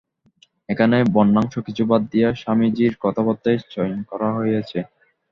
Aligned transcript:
এখানেও 0.69 1.03
বর্ণনাংশ 1.13 1.53
কিছু 1.67 1.83
বাদ 1.89 2.01
দিয়া 2.11 2.29
স্বামীজীর 2.41 2.93
কথাবার্তাই 3.03 3.57
চয়ন 3.73 3.99
করা 4.09 4.27
হইয়াছে। 4.37 4.79